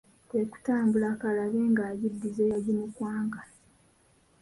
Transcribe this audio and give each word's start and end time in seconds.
Kwe 0.27 0.41
kutambulako 0.51 1.23
alabe 1.31 1.61
nga 1.71 1.83
agiddiza 1.91 2.39
eyagimukwanga. 2.45 3.41